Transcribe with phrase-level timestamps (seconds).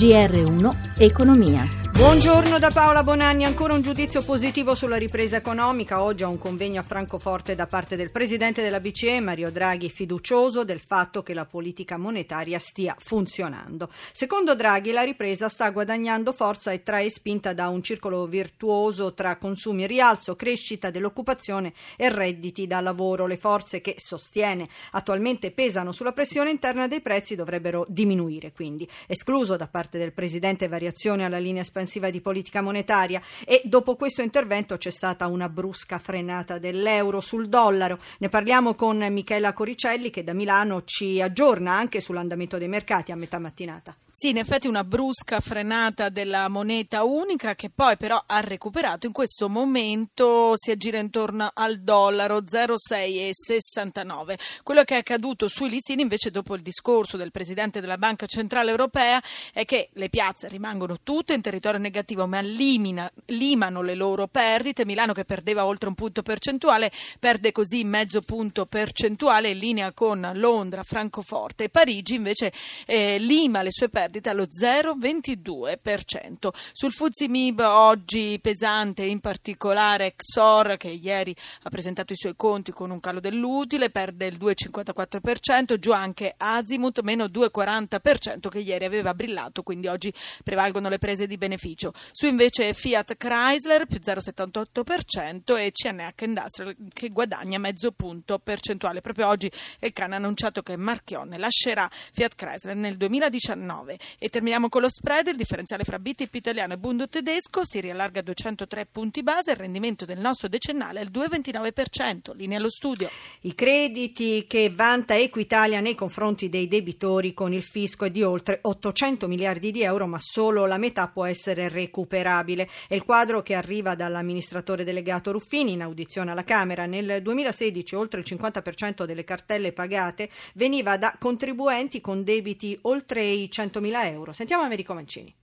[0.00, 1.79] GR1 Economia.
[2.00, 6.02] Buongiorno da Paola Bonanni, ancora un giudizio positivo sulla ripresa economica.
[6.02, 10.64] Oggi a un convegno a Francoforte da parte del Presidente della BCE, Mario Draghi, fiducioso
[10.64, 13.90] del fatto che la politica monetaria stia funzionando.
[14.12, 19.36] Secondo Draghi la ripresa sta guadagnando forza e trae spinta da un circolo virtuoso tra
[19.36, 23.26] consumi e rialzo, crescita dell'occupazione e redditi da lavoro.
[23.26, 29.56] Le forze che sostiene attualmente pesano sulla pressione interna dei prezzi dovrebbero diminuire, quindi escluso
[29.56, 34.22] da parte del Presidente variazione alla linea espansiva espansiva di politica monetaria e dopo questo
[34.22, 37.98] intervento c'è stata una brusca frenata dell'euro sul dollaro.
[38.18, 43.16] Ne parliamo con Michela Coricelli che da Milano ci aggiorna anche sull'andamento dei mercati a
[43.16, 43.96] metà mattinata.
[44.12, 49.06] Sì, in effetti una brusca frenata della moneta unica che poi però ha recuperato.
[49.06, 54.36] In questo momento si aggira intorno al dollaro 0,669.
[54.64, 58.70] Quello che è accaduto sui listini invece dopo il discorso del Presidente della Banca Centrale
[58.70, 64.26] Europea è che le piazze rimangono tutte in territorio negativo ma limina, limano le loro
[64.26, 64.84] perdite.
[64.84, 66.90] Milano che perdeva oltre un punto percentuale
[67.20, 72.52] perde così mezzo punto percentuale in linea con Londra, Francoforte e Parigi invece
[72.86, 76.48] eh, lima le sue perdite perdita allo 0,22%.
[76.72, 82.72] Sul Fuzzi Mib oggi pesante in particolare Exor che ieri ha presentato i suoi conti
[82.72, 89.12] con un calo dell'utile, perde il 2,54%, giù anche Azimut meno 2,40% che ieri aveva
[89.12, 90.10] brillato, quindi oggi
[90.42, 91.92] prevalgono le prese di beneficio.
[92.10, 99.02] Su invece Fiat Chrysler più 0,78% e CNH Industrial che guadagna mezzo punto percentuale.
[99.02, 103.89] Proprio oggi il CAN ha annunciato che Marchionne lascerà Fiat Chrysler nel 2019.
[104.18, 108.20] E terminiamo con lo spread, il differenziale fra BTP italiano e Bundo tedesco si riallarga
[108.20, 113.10] a 203 punti base, il rendimento del nostro decennale è il 2,29%, linea allo studio.
[113.42, 118.58] I crediti che vanta Equitalia nei confronti dei debitori con il fisco è di oltre
[118.62, 122.68] 800 miliardi di euro, ma solo la metà può essere recuperabile.
[122.88, 126.86] È il quadro che arriva dall'amministratore delegato Ruffini in audizione alla Camera.
[126.86, 133.50] Nel 2016 oltre il 50% delle cartelle pagate veniva da contribuenti con debiti oltre i
[133.50, 134.32] 100 100.000 euro.
[134.32, 135.34] Sentiamo Americo Mancini.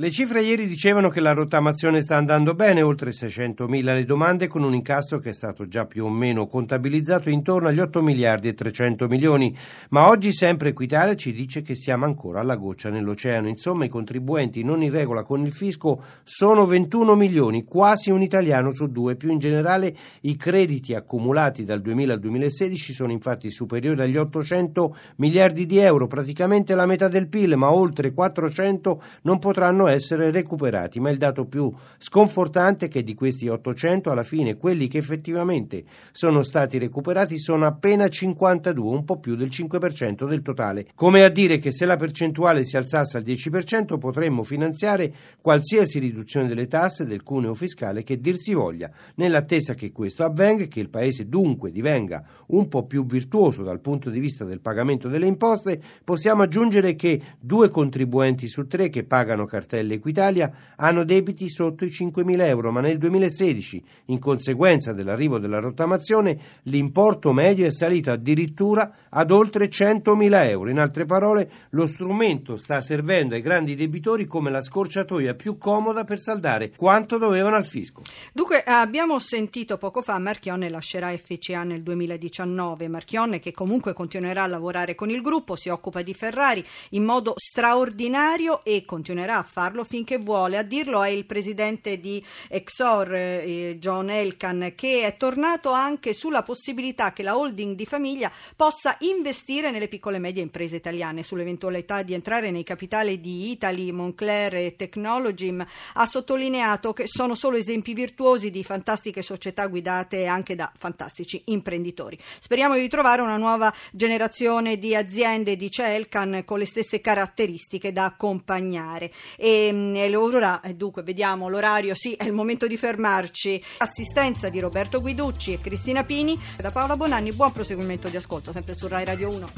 [0.00, 4.62] Le cifre ieri dicevano che la rottamazione sta andando bene, oltre 600.000 le domande, con
[4.62, 8.54] un incasso che è stato già più o meno contabilizzato intorno agli 8 miliardi e
[8.54, 9.52] 300 milioni.
[9.90, 13.48] Ma oggi sempre Equitalia ci dice che siamo ancora alla goccia nell'oceano.
[13.48, 18.72] Insomma, i contribuenti non in regola con il fisco sono 21 milioni, quasi un italiano
[18.72, 19.16] su due.
[19.16, 24.96] Più in generale, i crediti accumulati dal 2000 al 2016 sono infatti superiori agli 800
[25.16, 31.00] miliardi di euro, praticamente la metà del PIL, ma oltre 400 non potranno essere recuperati,
[31.00, 35.84] ma il dato più sconfortante è che di questi 800 alla fine quelli che effettivamente
[36.12, 40.86] sono stati recuperati sono appena 52, un po' più del 5% del totale.
[40.94, 46.48] Come a dire che se la percentuale si alzasse al 10% potremmo finanziare qualsiasi riduzione
[46.48, 50.80] delle tasse del cuneo fiscale che dir si voglia, nell'attesa che questo avvenga e che
[50.80, 55.26] il Paese dunque divenga un po' più virtuoso dal punto di vista del pagamento delle
[55.26, 61.48] imposte, possiamo aggiungere che due contribuenti su tre che pagano cartelle Retail Equitalia hanno debiti
[61.48, 67.70] sotto i 5.000 euro, ma nel 2016, in conseguenza dell'arrivo della rottamazione, l'importo medio è
[67.70, 70.70] salito addirittura ad oltre 100.000 euro.
[70.70, 76.04] In altre parole, lo strumento sta servendo ai grandi debitori come la scorciatoia più comoda
[76.04, 78.02] per saldare quanto dovevano al fisco.
[78.32, 82.88] Dunque, abbiamo sentito poco fa Marchionne lascerà FCA nel 2019.
[82.88, 87.34] Marchionne che comunque continuerà a lavorare con il gruppo, si occupa di Ferrari in modo
[87.36, 90.56] straordinario e continuerà a fare farlo finché vuole.
[90.56, 96.42] A dirlo è il presidente di Exor, eh, John Elkan, che è tornato anche sulla
[96.42, 101.22] possibilità che la holding di famiglia possa investire nelle piccole e medie imprese italiane.
[101.22, 105.64] Sull'eventualità di entrare nei capitali di Italy, Moncler e Technologym
[105.94, 112.18] ha sottolineato che sono solo esempi virtuosi di fantastiche società guidate anche da fantastici imprenditori.
[112.40, 118.06] Speriamo di trovare una nuova generazione di aziende, dice Elkan, con le stesse caratteristiche da
[118.06, 119.10] accompagnare.
[119.36, 123.62] E e ora, dunque, vediamo l'orario, sì, è il momento di fermarci.
[123.78, 126.38] Assistenza di Roberto Guiducci e Cristina Pini.
[126.56, 129.48] Da Paola Bonanni, buon proseguimento di ascolto, sempre su Rai Radio 1.